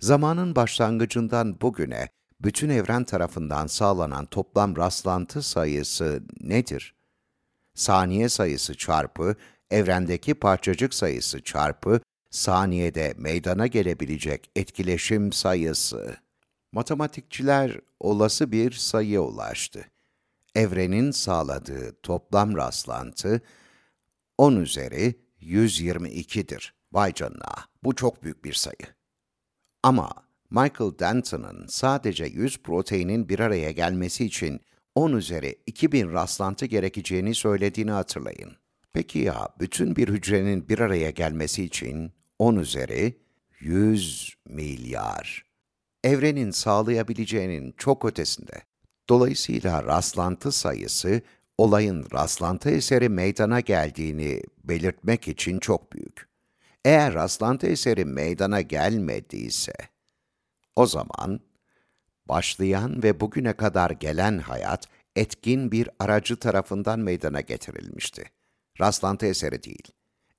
Zamanın 0.00 0.56
başlangıcından 0.56 1.60
bugüne 1.60 2.08
bütün 2.40 2.68
evren 2.68 3.04
tarafından 3.04 3.66
sağlanan 3.66 4.26
toplam 4.26 4.76
rastlantı 4.76 5.42
sayısı 5.42 6.22
nedir? 6.40 7.01
Saniye 7.74 8.28
sayısı 8.28 8.74
çarpı 8.74 9.36
evrendeki 9.70 10.34
parçacık 10.34 10.94
sayısı 10.94 11.42
çarpı 11.42 12.00
saniyede 12.30 13.14
meydana 13.16 13.66
gelebilecek 13.66 14.50
etkileşim 14.56 15.32
sayısı. 15.32 16.16
Matematikçiler 16.72 17.80
olası 18.00 18.52
bir 18.52 18.72
sayıya 18.72 19.20
ulaştı. 19.20 19.84
Evrenin 20.54 21.10
sağladığı 21.10 21.96
toplam 22.02 22.56
rastlantı 22.56 23.40
10 24.38 24.56
üzeri 24.56 25.14
122'dir. 25.40 26.74
Vay 26.92 27.14
canına, 27.14 27.54
bu 27.84 27.94
çok 27.94 28.22
büyük 28.22 28.44
bir 28.44 28.52
sayı. 28.52 28.94
Ama 29.82 30.10
Michael 30.50 30.98
Denton'ın 30.98 31.66
sadece 31.66 32.24
100 32.24 32.58
proteinin 32.58 33.28
bir 33.28 33.38
araya 33.38 33.70
gelmesi 33.70 34.24
için 34.24 34.60
10 34.94 35.12
üzeri 35.12 35.58
2000 35.66 36.12
rastlantı 36.12 36.66
gerekeceğini 36.66 37.34
söylediğini 37.34 37.90
hatırlayın. 37.90 38.52
Peki 38.92 39.18
ya 39.18 39.48
bütün 39.60 39.96
bir 39.96 40.08
hücrenin 40.08 40.68
bir 40.68 40.78
araya 40.78 41.10
gelmesi 41.10 41.64
için 41.64 42.12
10 42.38 42.56
üzeri 42.56 43.16
100 43.60 44.34
milyar. 44.46 45.44
Evrenin 46.04 46.50
sağlayabileceğinin 46.50 47.74
çok 47.78 48.04
ötesinde. 48.04 48.62
Dolayısıyla 49.08 49.84
rastlantı 49.84 50.52
sayısı 50.52 51.22
olayın 51.58 52.06
rastlantı 52.12 52.70
eseri 52.70 53.08
meydana 53.08 53.60
geldiğini 53.60 54.42
belirtmek 54.64 55.28
için 55.28 55.58
çok 55.58 55.92
büyük. 55.92 56.28
Eğer 56.84 57.14
rastlantı 57.14 57.66
eseri 57.66 58.04
meydana 58.04 58.60
gelmediyse, 58.60 59.72
o 60.76 60.86
zaman 60.86 61.40
başlayan 62.28 63.02
ve 63.02 63.20
bugüne 63.20 63.52
kadar 63.52 63.90
gelen 63.90 64.38
hayat 64.38 64.88
etkin 65.16 65.72
bir 65.72 65.88
aracı 65.98 66.36
tarafından 66.36 67.00
meydana 67.00 67.40
getirilmişti. 67.40 68.24
Rastlantı 68.80 69.26
eseri 69.26 69.62
değil. 69.62 69.88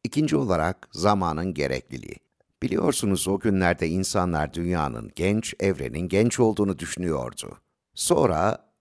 İkinci 0.04 0.36
olarak 0.36 0.88
zamanın 0.92 1.54
gerekliliği. 1.54 2.16
Biliyorsunuz 2.62 3.28
o 3.28 3.40
günlerde 3.40 3.88
insanlar 3.88 4.54
dünyanın 4.54 5.12
genç, 5.16 5.54
evrenin 5.60 6.08
genç 6.08 6.40
olduğunu 6.40 6.80
düşünüyordu. 6.80 7.58
Sonra 7.94 8.74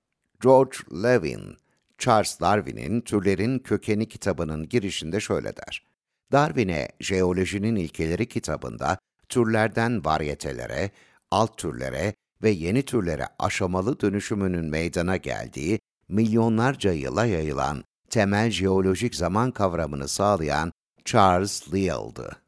George 0.42 0.76
Levin, 1.02 1.56
Charles 1.98 2.40
Darwin'in 2.40 3.00
Türlerin 3.00 3.58
Kökeni 3.58 4.08
kitabının 4.08 4.68
girişinde 4.68 5.20
şöyle 5.20 5.56
der. 5.56 5.86
Darwin'e 6.32 6.88
Jeolojinin 7.00 7.76
İlkeleri 7.76 8.28
kitabında 8.28 8.98
türlerden 9.28 10.04
varyetelere, 10.04 10.90
alt 11.30 11.58
türlere 11.58 12.14
ve 12.42 12.50
yeni 12.50 12.82
türlere 12.82 13.28
aşamalı 13.38 14.00
dönüşümünün 14.00 14.64
meydana 14.64 15.16
geldiği, 15.16 15.80
milyonlarca 16.08 16.92
yıla 16.92 17.26
yayılan 17.26 17.84
temel 18.10 18.50
jeolojik 18.50 19.14
zaman 19.14 19.50
kavramını 19.50 20.08
sağlayan 20.08 20.72
Charles 21.04 21.74
Lyell'dı. 21.74 22.42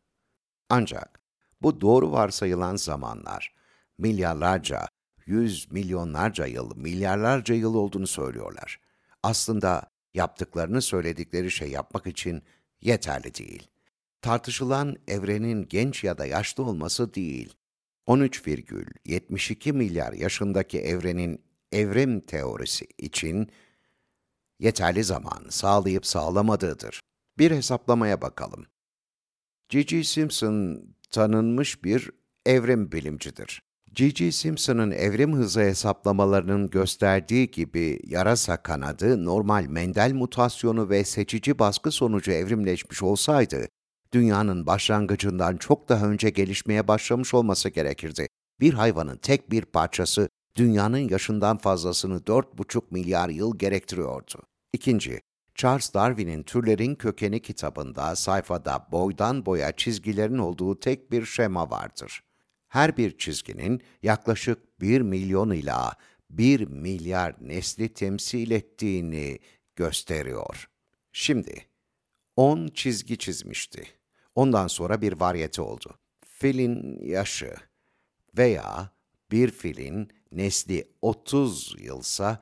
Ancak 0.70 1.20
bu 1.62 1.80
doğru 1.80 2.12
varsayılan 2.12 2.76
zamanlar, 2.76 3.54
milyarlarca, 3.98 4.88
yüz 5.26 5.72
milyonlarca 5.72 6.46
yıl, 6.46 6.76
milyarlarca 6.76 7.54
yıl 7.54 7.74
olduğunu 7.74 8.06
söylüyorlar. 8.06 8.80
Aslında 9.22 9.82
yaptıklarını 10.14 10.82
söyledikleri 10.82 11.50
şey 11.50 11.70
yapmak 11.70 12.06
için 12.06 12.42
yeterli 12.80 13.34
değil. 13.34 13.68
Tartışılan 14.22 14.96
evrenin 15.08 15.66
genç 15.68 16.04
ya 16.04 16.18
da 16.18 16.26
yaşlı 16.26 16.64
olması 16.64 17.14
değil, 17.14 17.54
13,72 18.06 19.72
milyar 19.72 20.12
yaşındaki 20.12 20.80
evrenin 20.80 21.44
evrim 21.72 22.20
teorisi 22.20 22.86
için 22.98 23.50
yeterli 24.58 25.04
zaman 25.04 25.46
sağlayıp 25.48 26.06
sağlamadığıdır. 26.06 27.00
Bir 27.38 27.50
hesaplamaya 27.50 28.22
bakalım. 28.22 28.66
G.G. 29.68 30.04
Simpson 30.04 30.86
tanınmış 31.10 31.84
bir 31.84 32.10
evrim 32.46 32.92
bilimcidir. 32.92 33.62
G.G. 33.92 34.32
Simpson'ın 34.32 34.90
evrim 34.90 35.36
hızı 35.36 35.60
hesaplamalarının 35.60 36.70
gösterdiği 36.70 37.50
gibi 37.50 38.00
yarasa 38.04 38.62
kanadı 38.62 39.24
normal 39.24 39.64
Mendel 39.64 40.12
mutasyonu 40.12 40.90
ve 40.90 41.04
seçici 41.04 41.58
baskı 41.58 41.90
sonucu 41.90 42.32
evrimleşmiş 42.32 43.02
olsaydı, 43.02 43.68
dünyanın 44.14 44.66
başlangıcından 44.66 45.56
çok 45.56 45.88
daha 45.88 46.06
önce 46.06 46.30
gelişmeye 46.30 46.88
başlamış 46.88 47.34
olması 47.34 47.68
gerekirdi. 47.68 48.26
Bir 48.60 48.74
hayvanın 48.74 49.16
tek 49.16 49.50
bir 49.50 49.64
parçası 49.64 50.28
dünyanın 50.56 51.08
yaşından 51.08 51.58
fazlasını 51.58 52.18
4,5 52.18 52.82
milyar 52.90 53.28
yıl 53.28 53.58
gerektiriyordu. 53.58 54.42
İkinci, 54.72 55.20
Charles 55.54 55.94
Darwin'in 55.94 56.42
Türlerin 56.42 56.94
Kökeni 56.94 57.42
kitabında 57.42 58.16
sayfada 58.16 58.88
boydan 58.92 59.46
boya 59.46 59.72
çizgilerin 59.72 60.38
olduğu 60.38 60.80
tek 60.80 61.12
bir 61.12 61.24
şema 61.24 61.70
vardır. 61.70 62.20
Her 62.68 62.96
bir 62.96 63.18
çizginin 63.18 63.82
yaklaşık 64.02 64.80
1 64.80 65.00
milyon 65.00 65.50
ila 65.50 65.92
1 66.30 66.68
milyar 66.68 67.34
nesli 67.40 67.88
temsil 67.88 68.50
ettiğini 68.50 69.38
gösteriyor. 69.76 70.68
Şimdi 71.12 71.66
10 72.36 72.68
çizgi 72.74 73.18
çizmişti. 73.18 74.03
Ondan 74.34 74.66
sonra 74.66 75.00
bir 75.00 75.12
varyete 75.12 75.62
oldu. 75.62 75.98
Filin 76.28 77.00
yaşı 77.02 77.54
veya 78.38 78.90
bir 79.30 79.50
filin 79.50 80.12
nesli 80.32 80.84
30 81.02 81.76
yılsa 81.78 82.40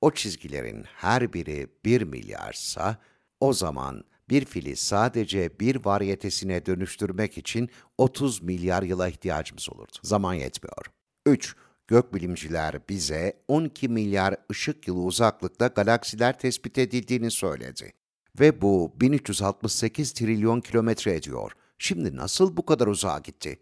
o 0.00 0.10
çizgilerin 0.10 0.84
her 0.84 1.32
biri 1.32 1.68
1 1.84 2.02
milyarsa 2.02 2.98
o 3.40 3.52
zaman 3.52 4.04
bir 4.30 4.44
fili 4.44 4.76
sadece 4.76 5.60
bir 5.60 5.84
varyetesine 5.84 6.66
dönüştürmek 6.66 7.38
için 7.38 7.70
30 7.98 8.42
milyar 8.42 8.82
yıla 8.82 9.08
ihtiyacımız 9.08 9.68
olurdu. 9.70 9.96
Zaman 10.02 10.34
yetmiyor. 10.34 10.86
3. 11.26 11.56
Gökbilimciler 11.86 12.88
bize 12.88 13.42
12 13.48 13.88
milyar 13.88 14.36
ışık 14.50 14.88
yılı 14.88 15.00
uzaklıkta 15.00 15.66
galaksiler 15.66 16.38
tespit 16.38 16.78
edildiğini 16.78 17.30
söyledi. 17.30 17.92
Ve 18.40 18.60
bu 18.62 18.92
1368 19.00 20.12
trilyon 20.12 20.60
kilometre 20.60 21.14
ediyor. 21.14 21.52
Şimdi 21.78 22.16
nasıl 22.16 22.56
bu 22.56 22.66
kadar 22.66 22.86
uzağa 22.86 23.18
gitti? 23.18 23.58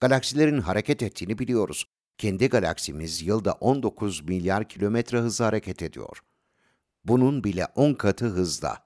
Galaksilerin 0.00 0.60
hareket 0.60 1.02
ettiğini 1.02 1.38
biliyoruz. 1.38 1.86
Kendi 2.18 2.48
galaksimiz 2.48 3.22
yılda 3.22 3.52
19 3.52 4.22
milyar 4.28 4.68
kilometre 4.68 5.18
hızla 5.18 5.46
hareket 5.46 5.82
ediyor. 5.82 6.22
Bunun 7.04 7.44
bile 7.44 7.66
10 7.74 7.94
katı 7.94 8.26
hızda. 8.26 8.78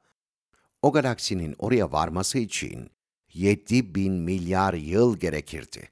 O 0.82 0.92
galaksinin 0.92 1.54
oraya 1.58 1.92
varması 1.92 2.38
için 2.38 2.90
7 3.32 3.94
bin 3.94 4.14
milyar 4.14 4.74
yıl 4.74 5.16
gerekirdi. 5.16 5.88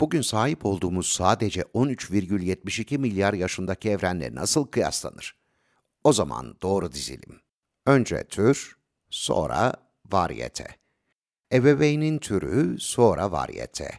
Bugün 0.00 0.22
sahip 0.22 0.66
olduğumuz 0.66 1.08
sadece 1.08 1.60
13,72 1.60 2.98
milyar 2.98 3.34
yaşındaki 3.34 3.90
evrenle 3.90 4.34
nasıl 4.34 4.66
kıyaslanır? 4.66 5.36
O 6.04 6.12
zaman 6.12 6.56
doğru 6.62 6.92
dizilim. 6.92 7.47
Önce 7.88 8.24
tür, 8.24 8.76
sonra 9.10 9.72
varyete. 10.12 10.66
Ebeveynin 11.52 12.18
türü, 12.18 12.76
sonra 12.80 13.32
varyete. 13.32 13.90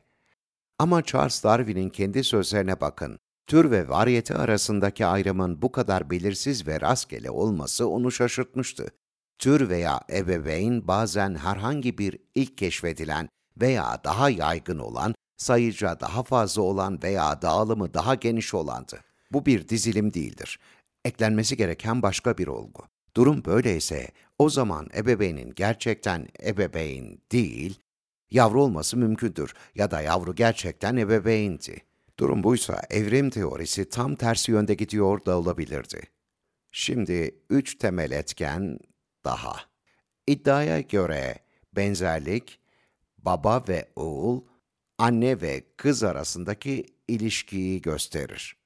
Ama 0.79 1.03
Charles 1.03 1.43
Darwin'in 1.43 1.89
kendi 1.89 2.23
sözlerine 2.23 2.81
bakın. 2.81 3.19
Tür 3.47 3.71
ve 3.71 3.89
varyete 3.89 4.35
arasındaki 4.35 5.05
ayrımın 5.05 5.61
bu 5.61 5.71
kadar 5.71 6.09
belirsiz 6.09 6.67
ve 6.67 6.81
rastgele 6.81 7.31
olması 7.31 7.87
onu 7.87 8.11
şaşırtmıştı. 8.11 8.87
Tür 9.39 9.69
veya 9.69 10.01
ebeveyn 10.09 10.87
bazen 10.87 11.35
herhangi 11.35 11.97
bir 11.97 12.17
ilk 12.35 12.57
keşfedilen 12.57 13.29
veya 13.61 14.01
daha 14.03 14.29
yaygın 14.29 14.79
olan, 14.79 15.15
sayıca 15.37 15.99
daha 15.99 16.23
fazla 16.23 16.61
olan 16.61 17.03
veya 17.03 17.41
dağılımı 17.41 17.93
daha 17.93 18.15
geniş 18.15 18.53
olandı. 18.53 18.99
Bu 19.31 19.45
bir 19.45 19.69
dizilim 19.69 20.13
değildir. 20.13 20.59
Eklenmesi 21.05 21.57
gereken 21.57 22.01
başka 22.01 22.37
bir 22.37 22.47
olgu. 22.47 22.83
Durum 23.15 23.45
böyleyse 23.45 24.07
o 24.39 24.49
zaman 24.49 24.87
ebeveynin 24.95 25.53
gerçekten 25.55 26.27
ebeveyn 26.43 27.21
değil, 27.31 27.79
yavru 28.31 28.63
olması 28.63 28.97
mümkündür 28.97 29.53
ya 29.75 29.91
da 29.91 30.01
yavru 30.01 30.35
gerçekten 30.35 30.97
ebeveyndi. 30.97 31.81
Durum 32.19 32.43
buysa 32.43 32.81
evrim 32.89 33.29
teorisi 33.29 33.89
tam 33.89 34.15
tersi 34.15 34.51
yönde 34.51 34.73
gidiyor 34.73 35.25
da 35.25 35.39
olabilirdi. 35.39 36.01
Şimdi 36.71 37.35
üç 37.49 37.77
temel 37.77 38.11
etken 38.11 38.79
daha. 39.23 39.55
İddiaya 40.27 40.79
göre 40.79 41.39
benzerlik, 41.75 42.59
baba 43.17 43.63
ve 43.67 43.89
oğul, 43.95 44.41
anne 44.97 45.41
ve 45.41 45.63
kız 45.77 46.03
arasındaki 46.03 46.85
ilişkiyi 47.07 47.81
gösterir. 47.81 48.57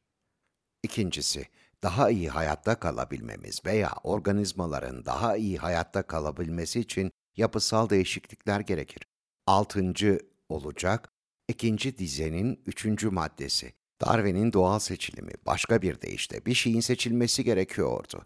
İkincisi, 0.84 1.46
daha 1.84 2.10
iyi 2.10 2.30
hayatta 2.30 2.80
kalabilmemiz 2.80 3.66
veya 3.66 3.92
organizmaların 4.04 5.06
daha 5.06 5.38
iyi 5.38 5.58
hayatta 5.58 6.04
kalabilmesi 6.04 6.80
için 6.80 7.12
yapısal 7.36 7.90
değişiklikler 7.90 8.60
gerekir. 8.60 9.04
Altıncı 9.48 10.20
olacak, 10.50 11.14
ikinci 11.48 11.98
dizenin 11.98 12.64
üçüncü 12.66 13.10
maddesi. 13.10 13.74
Darwin'in 14.02 14.54
doğal 14.54 14.80
seçilimi, 14.80 15.32
başka 15.46 15.82
bir 15.82 16.02
deyişle 16.02 16.46
bir 16.46 16.54
şeyin 16.54 16.80
seçilmesi 16.80 17.44
gerekiyordu. 17.44 18.26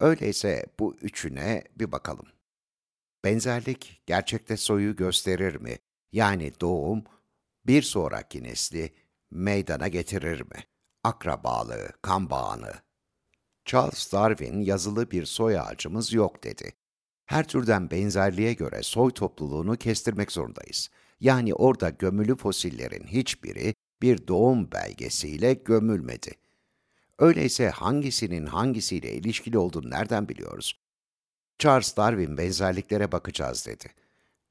Öyleyse 0.00 0.66
bu 0.78 0.96
üçüne 1.00 1.64
bir 1.76 1.92
bakalım. 1.92 2.26
Benzerlik 3.24 4.02
gerçekte 4.06 4.56
soyu 4.56 4.96
gösterir 4.96 5.54
mi? 5.56 5.78
Yani 6.12 6.52
doğum 6.60 7.04
bir 7.66 7.82
sonraki 7.82 8.42
nesli 8.42 8.94
meydana 9.30 9.88
getirir 9.88 10.40
mi? 10.40 10.64
Akrabalığı, 11.04 11.88
kan 12.02 12.30
bağını. 12.30 12.85
Charles 13.66 14.12
Darwin 14.12 14.60
yazılı 14.60 15.10
bir 15.10 15.24
soy 15.24 15.58
ağacımız 15.58 16.12
yok 16.12 16.44
dedi. 16.44 16.72
Her 17.26 17.48
türden 17.48 17.90
benzerliğe 17.90 18.52
göre 18.52 18.82
soy 18.82 19.10
topluluğunu 19.10 19.76
kestirmek 19.76 20.32
zorundayız. 20.32 20.90
Yani 21.20 21.54
orada 21.54 21.90
gömülü 21.90 22.36
fosillerin 22.36 23.06
hiçbiri 23.06 23.74
bir 24.02 24.28
doğum 24.28 24.72
belgesiyle 24.72 25.54
gömülmedi. 25.54 26.32
Öyleyse 27.18 27.70
hangisinin 27.70 28.46
hangisiyle 28.46 29.12
ilişkili 29.12 29.58
olduğunu 29.58 29.90
nereden 29.90 30.28
biliyoruz? 30.28 30.80
Charles 31.58 31.96
Darwin 31.96 32.38
benzerliklere 32.38 33.12
bakacağız 33.12 33.66
dedi. 33.66 33.86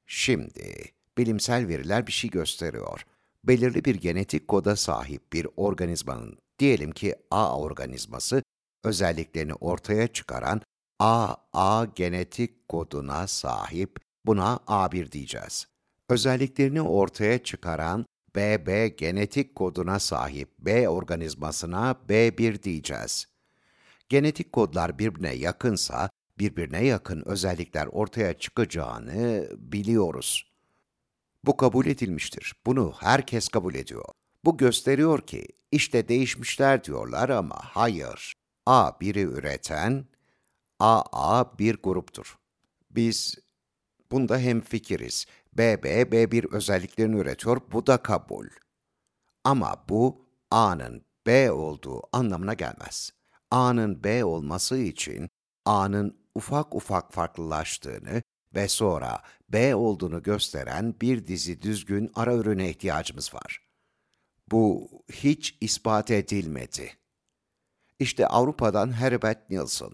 Şimdi 0.06 0.74
bilimsel 1.18 1.68
veriler 1.68 2.06
bir 2.06 2.12
şey 2.12 2.30
gösteriyor. 2.30 3.06
Belirli 3.44 3.84
bir 3.84 3.94
genetik 3.94 4.48
koda 4.48 4.76
sahip 4.76 5.32
bir 5.32 5.46
organizmanın, 5.56 6.38
diyelim 6.58 6.92
ki 6.92 7.14
A 7.30 7.60
organizması, 7.60 8.42
özelliklerini 8.86 9.54
ortaya 9.54 10.08
çıkaran 10.08 10.60
AA 10.98 11.84
genetik 11.94 12.68
koduna 12.68 13.26
sahip, 13.26 13.98
buna 14.26 14.60
A1 14.66 15.12
diyeceğiz. 15.12 15.66
Özelliklerini 16.08 16.82
ortaya 16.82 17.42
çıkaran 17.42 18.06
BB 18.36 18.98
genetik 18.98 19.54
koduna 19.54 19.98
sahip 19.98 20.58
B 20.58 20.88
organizmasına 20.88 21.96
B1 22.08 22.62
diyeceğiz. 22.62 23.26
Genetik 24.08 24.52
kodlar 24.52 24.98
birbirine 24.98 25.34
yakınsa, 25.34 26.10
birbirine 26.38 26.84
yakın 26.84 27.22
özellikler 27.26 27.86
ortaya 27.86 28.38
çıkacağını 28.38 29.48
biliyoruz. 29.58 30.52
Bu 31.44 31.56
kabul 31.56 31.86
edilmiştir. 31.86 32.54
Bunu 32.66 32.94
herkes 33.00 33.48
kabul 33.48 33.74
ediyor. 33.74 34.04
Bu 34.44 34.56
gösteriyor 34.56 35.20
ki 35.20 35.48
işte 35.72 36.08
değişmişler 36.08 36.84
diyorlar 36.84 37.28
ama 37.28 37.56
hayır. 37.62 38.34
A 38.66 39.00
biri 39.00 39.20
üreten, 39.22 40.04
AA 40.80 41.58
bir 41.58 41.76
gruptur. 41.82 42.38
Biz 42.90 43.38
bunda 44.10 44.38
hemfikiriz. 44.38 45.26
BB, 45.52 45.84
B1 46.12 46.54
özelliklerini 46.54 47.16
üretiyor, 47.16 47.60
bu 47.72 47.86
da 47.86 47.96
kabul. 47.96 48.46
Ama 49.44 49.84
bu 49.88 50.26
A'nın 50.50 51.04
B 51.26 51.52
olduğu 51.52 52.02
anlamına 52.12 52.54
gelmez. 52.54 53.10
A'nın 53.50 54.04
B 54.04 54.24
olması 54.24 54.78
için 54.78 55.30
A'nın 55.64 56.16
ufak 56.34 56.74
ufak 56.74 57.12
farklılaştığını 57.12 58.22
ve 58.54 58.68
sonra 58.68 59.22
B 59.48 59.74
olduğunu 59.74 60.22
gösteren 60.22 60.94
bir 61.00 61.26
dizi 61.26 61.62
düzgün 61.62 62.10
ara 62.14 62.34
ürüne 62.34 62.70
ihtiyacımız 62.70 63.34
var. 63.34 63.60
Bu 64.50 64.88
hiç 65.12 65.58
ispat 65.60 66.10
edilmedi. 66.10 66.92
İşte 67.98 68.26
Avrupa'dan 68.26 68.92
Herbert 68.92 69.50
Nielsen, 69.50 69.90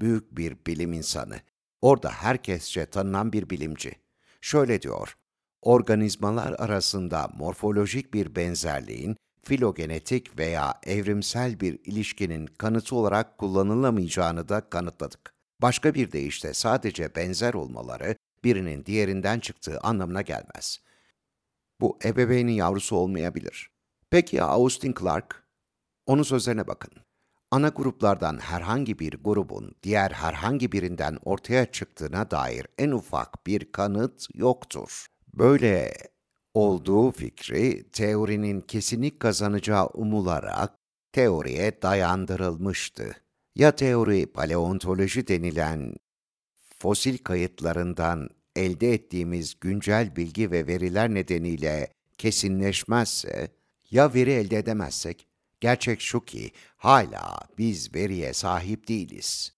büyük 0.00 0.36
bir 0.36 0.56
bilim 0.66 0.92
insanı, 0.92 1.40
orada 1.80 2.10
herkesçe 2.10 2.86
tanınan 2.86 3.32
bir 3.32 3.50
bilimci. 3.50 3.92
Şöyle 4.40 4.82
diyor, 4.82 5.16
organizmalar 5.62 6.52
arasında 6.58 7.28
morfolojik 7.34 8.14
bir 8.14 8.36
benzerliğin 8.36 9.16
filogenetik 9.42 10.38
veya 10.38 10.80
evrimsel 10.82 11.60
bir 11.60 11.78
ilişkinin 11.84 12.46
kanıtı 12.46 12.96
olarak 12.96 13.38
kullanılamayacağını 13.38 14.48
da 14.48 14.70
kanıtladık. 14.70 15.34
Başka 15.62 15.94
bir 15.94 16.12
deyişle 16.12 16.54
sadece 16.54 17.14
benzer 17.14 17.54
olmaları 17.54 18.16
birinin 18.44 18.86
diğerinden 18.86 19.40
çıktığı 19.40 19.80
anlamına 19.80 20.22
gelmez. 20.22 20.80
Bu 21.80 21.98
ebeveynin 22.04 22.52
yavrusu 22.52 22.96
olmayabilir. 22.96 23.70
Peki 24.10 24.36
ya 24.36 24.46
Austin 24.46 24.94
Clark? 25.00 25.44
Onun 26.06 26.22
sözlerine 26.22 26.66
bakın. 26.66 26.92
Ana 27.52 27.68
gruplardan 27.68 28.38
herhangi 28.38 28.98
bir 28.98 29.12
grubun 29.24 29.72
diğer 29.82 30.10
herhangi 30.10 30.72
birinden 30.72 31.18
ortaya 31.24 31.72
çıktığına 31.72 32.30
dair 32.30 32.66
en 32.78 32.90
ufak 32.90 33.46
bir 33.46 33.72
kanıt 33.72 34.28
yoktur. 34.34 35.06
Böyle 35.34 35.92
olduğu 36.54 37.10
fikri 37.10 37.90
teorinin 37.92 38.60
kesinlik 38.60 39.20
kazanacağı 39.20 39.86
umularak 39.86 40.74
teoriye 41.12 41.82
dayandırılmıştı. 41.82 43.16
Ya 43.54 43.76
teori 43.76 44.26
paleontoloji 44.26 45.28
denilen 45.28 45.94
fosil 46.78 47.18
kayıtlarından 47.18 48.28
elde 48.56 48.92
ettiğimiz 48.92 49.60
güncel 49.60 50.16
bilgi 50.16 50.50
ve 50.50 50.66
veriler 50.66 51.14
nedeniyle 51.14 51.92
kesinleşmezse, 52.18 53.48
ya 53.90 54.14
veri 54.14 54.30
elde 54.30 54.58
edemezsek, 54.58 55.26
gerçek 55.60 56.00
şu 56.00 56.24
ki 56.24 56.52
hala 56.76 57.38
biz 57.58 57.94
veriye 57.94 58.32
sahip 58.32 58.88
değiliz. 58.88 59.52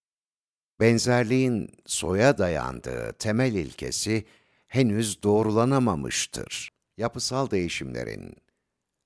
Benzerliğin 0.80 1.70
soya 1.86 2.38
dayandığı 2.38 3.12
temel 3.12 3.54
ilkesi 3.54 4.24
henüz 4.68 5.22
doğrulanamamıştır. 5.22 6.72
Yapısal 6.96 7.50
değişimlerin 7.50 8.36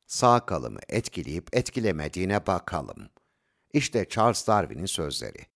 sağ 0.06 0.46
kalımı 0.46 0.78
etkileyip 0.88 1.56
etkilemediğine 1.56 2.46
bakalım. 2.46 3.08
İşte 3.72 4.06
Charles 4.08 4.46
Darwin'in 4.46 4.86
sözleri. 4.86 5.46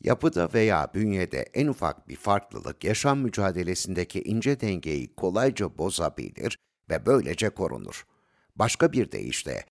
Yapıda 0.00 0.48
veya 0.54 0.90
bünyede 0.94 1.42
en 1.54 1.66
ufak 1.66 2.08
bir 2.08 2.16
farklılık 2.16 2.84
yaşam 2.84 3.18
mücadelesindeki 3.18 4.22
ince 4.22 4.60
dengeyi 4.60 5.14
kolayca 5.14 5.78
bozabilir 5.78 6.58
ve 6.90 7.06
böylece 7.06 7.50
korunur. 7.50 8.06
Başka 8.56 8.92
bir 8.92 9.12
deyişle, 9.12 9.64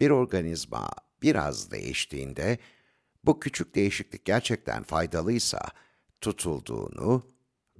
bir 0.00 0.10
organizma 0.10 0.88
biraz 1.22 1.70
değiştiğinde 1.70 2.58
bu 3.24 3.40
küçük 3.40 3.74
değişiklik 3.74 4.24
gerçekten 4.24 4.82
faydalıysa 4.82 5.60
tutulduğunu 6.20 7.22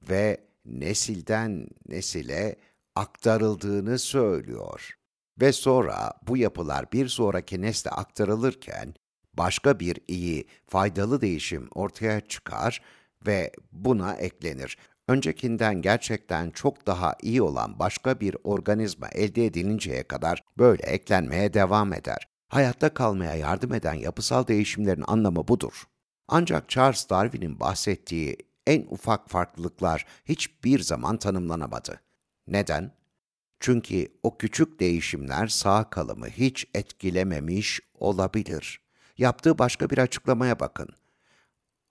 ve 0.09 0.47
nesilden 0.65 1.69
nesile 1.89 2.57
aktarıldığını 2.95 3.99
söylüyor. 3.99 4.99
Ve 5.41 5.53
sonra 5.53 6.13
bu 6.23 6.37
yapılar 6.37 6.93
bir 6.93 7.09
sonraki 7.09 7.63
nesle 7.63 7.91
aktarılırken 7.91 8.95
başka 9.35 9.81
bir 9.81 9.99
iyi, 10.09 10.49
faydalı 10.67 11.21
değişim 11.21 11.69
ortaya 11.75 12.21
çıkar 12.21 12.83
ve 13.27 13.53
buna 13.73 14.15
eklenir. 14.15 14.79
Öncekinden 15.09 15.83
gerçekten 15.83 16.51
çok 16.51 16.87
daha 16.87 17.15
iyi 17.23 17.43
olan 17.43 17.79
başka 17.79 18.21
bir 18.21 18.37
organizma 18.45 19.09
elde 19.09 19.47
edilinceye 19.47 20.03
kadar 20.03 20.43
böyle 20.59 20.83
eklenmeye 20.83 21.55
devam 21.55 21.93
eder. 21.93 22.29
Hayatta 22.49 22.95
kalmaya 22.95 23.35
yardım 23.35 23.75
eden 23.75 23.95
yapısal 23.95 24.47
değişimlerin 24.47 25.05
anlamı 25.07 25.49
budur. 25.49 25.85
Ancak 26.29 26.69
Charles 26.69 27.11
Darwin'in 27.11 27.61
bahsettiği 27.61 28.37
en 28.67 28.87
ufak 28.89 29.31
farklılıklar 29.31 30.07
hiçbir 30.25 30.81
zaman 30.81 31.17
tanımlanamadı. 31.17 32.01
Neden? 32.47 32.93
Çünkü 33.61 34.09
o 34.23 34.39
küçük 34.39 34.81
değişimler 34.81 35.47
sağ 35.47 35.91
kalımı 35.91 36.27
hiç 36.29 36.67
etkilememiş 36.75 37.81
olabilir. 37.95 38.81
Yaptığı 39.19 39.59
başka 39.59 39.91
bir 39.91 39.99
açıklamaya 39.99 40.61
bakın. 40.61 40.89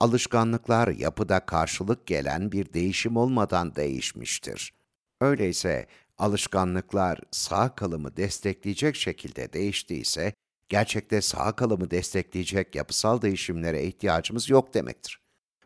Alışkanlıklar 0.00 0.88
yapıda 0.88 1.46
karşılık 1.46 2.06
gelen 2.06 2.52
bir 2.52 2.72
değişim 2.72 3.16
olmadan 3.16 3.74
değişmiştir. 3.74 4.72
Öyleyse 5.20 5.86
alışkanlıklar 6.18 7.20
sağ 7.30 7.74
kalımı 7.74 8.16
destekleyecek 8.16 8.96
şekilde 8.96 9.52
değiştiyse, 9.52 10.32
gerçekte 10.68 11.20
sağ 11.20 11.52
kalımı 11.56 11.90
destekleyecek 11.90 12.74
yapısal 12.74 13.22
değişimlere 13.22 13.84
ihtiyacımız 13.84 14.50
yok 14.50 14.74
demektir. 14.74 15.20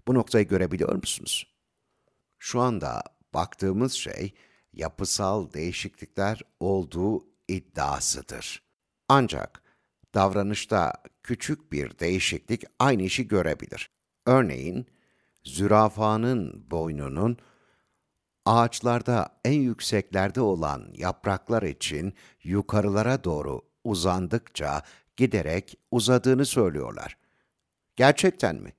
Bu 0.09 0.15
noktayı 0.15 0.49
görebiliyor 0.49 0.95
musunuz? 0.95 1.55
Şu 2.39 2.61
anda 2.61 3.03
baktığımız 3.35 3.93
şey 3.93 4.35
yapısal 4.73 5.53
değişiklikler 5.53 6.43
olduğu 6.61 7.25
iddiasıdır. 7.49 8.63
Ancak 9.09 9.63
davranışta 10.15 10.93
küçük 11.23 11.73
bir 11.73 11.99
değişiklik 11.99 12.65
aynı 12.79 13.03
işi 13.03 13.29
görebilir. 13.29 13.91
Örneğin, 14.31 14.87
zürafanın 15.45 16.67
boynunun 16.71 17.37
ağaçlarda 18.47 19.41
en 19.45 19.61
yükseklerde 19.61 20.41
olan 20.41 20.89
yapraklar 20.97 21.63
için 21.63 22.15
yukarılara 22.43 23.25
doğru 23.25 23.63
uzandıkça 23.85 24.83
giderek 25.17 25.79
uzadığını 25.91 26.47
söylüyorlar. 26.47 27.17
Gerçekten 27.97 28.57
mi? 28.57 28.73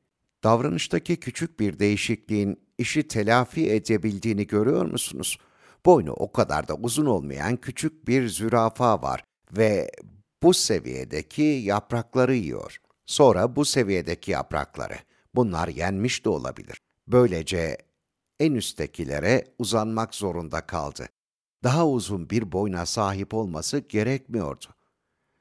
Davranıştaki 0.43 1.17
küçük 1.17 1.59
bir 1.59 1.79
değişikliğin 1.79 2.59
işi 2.77 3.07
telafi 3.07 3.71
edebildiğini 3.71 4.47
görüyor 4.47 4.85
musunuz? 4.85 5.37
Boynu 5.85 6.11
o 6.11 6.31
kadar 6.31 6.67
da 6.67 6.75
uzun 6.75 7.05
olmayan 7.05 7.57
küçük 7.57 8.07
bir 8.07 8.27
zürafa 8.27 9.01
var 9.01 9.23
ve 9.51 9.91
bu 10.43 10.53
seviyedeki 10.53 11.41
yaprakları 11.41 12.35
yiyor. 12.35 12.77
Sonra 13.05 13.55
bu 13.55 13.65
seviyedeki 13.65 14.31
yaprakları. 14.31 15.10
Bunlar 15.35 15.67
yenmiş 15.67 16.25
de 16.25 16.29
olabilir. 16.29 16.81
Böylece 17.07 17.77
en 18.39 18.53
üsttekilere 18.53 19.55
uzanmak 19.57 20.15
zorunda 20.15 20.61
kaldı. 20.61 21.07
Daha 21.63 21.87
uzun 21.87 22.29
bir 22.29 22.51
boyna 22.51 22.85
sahip 22.85 23.33
olması 23.33 23.79
gerekmiyordu. 23.79 24.65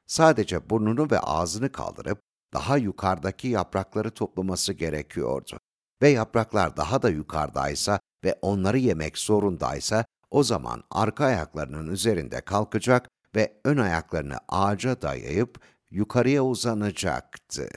Sadece 0.07 0.69
burnunu 0.69 1.11
ve 1.11 1.19
ağzını 1.19 1.71
kaldırıp 1.71 2.21
daha 2.53 2.77
yukarıdaki 2.77 3.47
yaprakları 3.47 4.11
toplaması 4.11 4.73
gerekiyordu. 4.73 5.57
Ve 6.01 6.09
yapraklar 6.09 6.77
daha 6.77 7.01
da 7.01 7.09
yukarıdaysa 7.09 7.99
ve 8.23 8.39
onları 8.41 8.77
yemek 8.77 9.17
zorundaysa 9.17 10.05
o 10.31 10.43
zaman 10.43 10.83
arka 10.91 11.25
ayaklarının 11.25 11.91
üzerinde 11.91 12.41
kalkacak 12.41 13.09
ve 13.35 13.61
ön 13.65 13.77
ayaklarını 13.77 14.37
ağaca 14.47 15.01
dayayıp 15.01 15.59
yukarıya 15.91 16.45
uzanacaktı. 16.45 17.69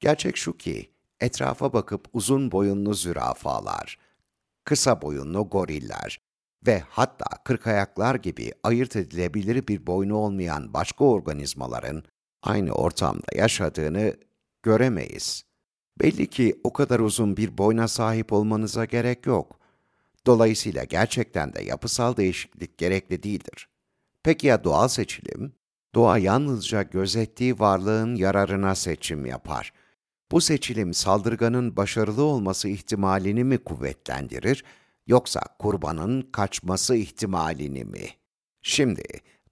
Gerçek 0.00 0.36
şu 0.36 0.56
ki, 0.56 0.94
etrafa 1.20 1.72
bakıp 1.72 2.08
uzun 2.12 2.52
boyunlu 2.52 2.94
zürafalar, 2.94 3.98
kısa 4.64 5.02
boyunlu 5.02 5.48
goriller 5.48 6.20
ve 6.66 6.82
hatta 6.88 7.24
kırkayaklar 7.44 8.14
gibi 8.14 8.52
ayırt 8.62 8.96
edilebilir 8.96 9.68
bir 9.68 9.86
boynu 9.86 10.16
olmayan 10.16 10.74
başka 10.74 11.04
organizmaların 11.04 12.02
aynı 12.42 12.72
ortamda 12.72 13.26
yaşadığını 13.34 14.16
göremeyiz. 14.62 15.44
Belli 16.00 16.26
ki 16.26 16.60
o 16.64 16.72
kadar 16.72 17.00
uzun 17.00 17.36
bir 17.36 17.58
boyna 17.58 17.88
sahip 17.88 18.32
olmanıza 18.32 18.84
gerek 18.84 19.26
yok. 19.26 19.58
Dolayısıyla 20.26 20.84
gerçekten 20.84 21.54
de 21.54 21.62
yapısal 21.62 22.16
değişiklik 22.16 22.78
gerekli 22.78 23.22
değildir. 23.22 23.68
Peki 24.22 24.46
ya 24.46 24.64
doğal 24.64 24.88
seçilim? 24.88 25.52
Doğa 25.94 26.18
yalnızca 26.18 26.82
gözettiği 26.82 27.58
varlığın 27.58 28.16
yararına 28.16 28.74
seçim 28.74 29.26
yapar. 29.26 29.72
Bu 30.32 30.40
seçilim 30.40 30.94
saldırganın 30.94 31.76
başarılı 31.76 32.22
olması 32.22 32.68
ihtimalini 32.68 33.44
mi 33.44 33.58
kuvvetlendirir, 33.58 34.64
yoksa 35.06 35.40
kurbanın 35.58 36.22
kaçması 36.22 36.96
ihtimalini 36.96 37.84
mi? 37.84 38.06
Şimdi 38.62 39.02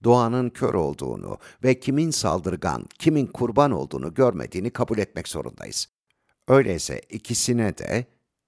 doğanın 0.03 0.49
kör 0.49 0.73
olduğunu 0.73 1.37
ve 1.63 1.79
kimin 1.79 2.11
saldırgan, 2.11 2.85
kimin 2.99 3.25
kurban 3.25 3.71
olduğunu 3.71 4.13
görmediğini 4.13 4.69
kabul 4.69 4.97
etmek 4.97 5.27
zorundayız. 5.27 5.87
Öyleyse 6.47 7.01
ikisine 7.09 7.77
de 7.77 8.05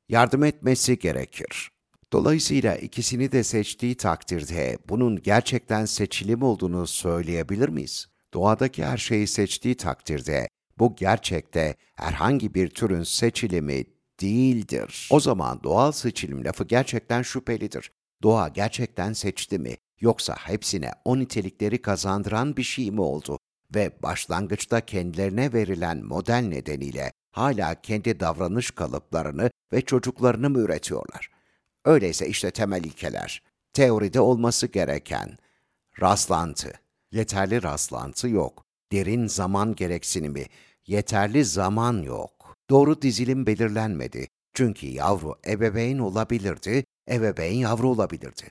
yardım 0.09 0.43
etmesi 0.43 0.99
gerekir. 0.99 1.71
Dolayısıyla 2.13 2.75
ikisini 2.75 3.31
de 3.31 3.43
seçtiği 3.43 3.95
takdirde 3.95 4.77
bunun 4.89 5.21
gerçekten 5.21 5.85
seçilim 5.85 6.43
olduğunu 6.43 6.87
söyleyebilir 6.87 7.69
miyiz? 7.69 8.07
Doğadaki 8.33 8.85
her 8.85 8.97
şeyi 8.97 9.27
seçtiği 9.27 9.75
takdirde 9.75 10.48
bu 10.79 10.95
gerçekte 10.95 11.75
herhangi 11.95 12.53
bir 12.53 12.69
türün 12.69 13.03
seçilimi 13.03 13.83
değildir. 14.21 15.07
O 15.11 15.19
zaman 15.19 15.63
doğal 15.63 15.91
seçilim 15.91 16.45
lafı 16.45 16.63
gerçekten 16.63 17.21
şüphelidir. 17.21 17.91
Doğa 18.23 18.47
gerçekten 18.47 19.13
seçti 19.13 19.59
mi? 19.59 19.75
Yoksa 19.99 20.35
hepsine 20.35 20.91
o 21.05 21.19
nitelikleri 21.19 21.81
kazandıran 21.81 22.57
bir 22.57 22.63
şey 22.63 22.91
mi 22.91 23.01
oldu? 23.01 23.39
Ve 23.75 23.91
başlangıçta 24.03 24.81
kendilerine 24.81 25.53
verilen 25.53 26.05
model 26.05 26.43
nedeniyle 26.47 27.11
hala 27.31 27.81
kendi 27.81 28.19
davranış 28.19 28.71
kalıplarını 28.71 29.51
ve 29.73 29.81
çocuklarını 29.81 30.49
mı 30.49 30.59
üretiyorlar? 30.59 31.29
Öyleyse 31.85 32.27
işte 32.27 32.51
temel 32.51 32.83
ilkeler. 32.83 33.43
Teoride 33.73 34.19
olması 34.19 34.67
gereken 34.67 35.37
rastlantı. 36.01 36.73
Yeterli 37.11 37.63
rastlantı 37.63 38.29
yok. 38.29 38.65
Derin 38.91 39.27
zaman 39.27 39.75
gereksinimi. 39.75 40.45
Yeterli 40.89 41.45
zaman 41.45 42.01
yok. 42.01 42.55
Doğru 42.69 43.01
dizilim 43.01 43.45
belirlenmedi. 43.45 44.27
Çünkü 44.53 44.87
yavru 44.87 45.35
ebeveyn 45.47 45.99
olabilirdi, 45.99 46.85
ebeveyn 47.11 47.57
yavru 47.57 47.89
olabilirdi. 47.89 48.43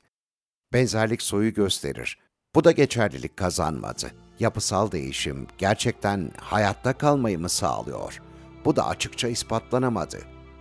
Benzerlik 0.73 1.23
soyu 1.23 1.55
gösterir. 1.55 2.19
Bu 2.55 2.65
da 2.65 2.73
geçerlilik 2.73 3.37
kazanmadı. 3.37 4.11
Yapısal 4.41 4.93
değişim 4.93 5.47
gerçekten 5.59 6.31
hayatta 6.41 6.93
kalmayı 6.93 7.39
mı 7.39 7.49
sağlıyor? 7.49 8.23
Bu 8.65 8.77
da 8.77 8.87
açıkça 8.87 9.29
ispatlanamadı. 9.29 10.19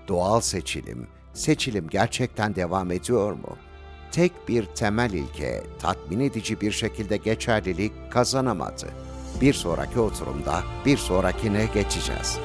Doğal 0.07 0.41
seçilim, 0.41 1.07
seçilim 1.33 1.87
gerçekten 1.89 2.55
devam 2.55 2.91
ediyor 2.91 3.33
mu? 3.33 3.57
Tek 4.11 4.47
bir 4.47 4.65
temel 4.65 5.13
ilke 5.13 5.63
tatmin 5.79 6.19
edici 6.19 6.61
bir 6.61 6.71
şekilde 6.71 7.17
geçerlilik 7.17 8.11
kazanamadı. 8.11 9.06
Bir 9.41 9.53
sonraki 9.53 9.99
oturumda 9.99 10.63
bir 10.85 10.97
sonrakine 10.97 11.65
geçeceğiz. 11.73 12.39